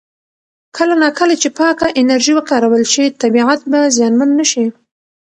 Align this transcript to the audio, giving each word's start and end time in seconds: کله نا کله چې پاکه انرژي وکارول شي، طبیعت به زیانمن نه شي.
کله 0.77 0.95
نا 1.01 1.09
کله 1.19 1.33
چې 1.41 1.47
پاکه 1.57 1.87
انرژي 2.01 2.33
وکارول 2.35 2.83
شي، 2.93 3.05
طبیعت 3.21 3.59
به 3.71 3.79
زیانمن 3.95 4.29
نه 4.39 4.45
شي. 4.51 4.65